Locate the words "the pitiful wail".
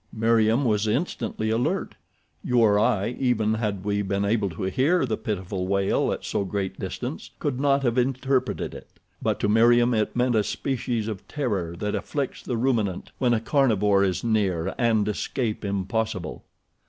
5.05-6.11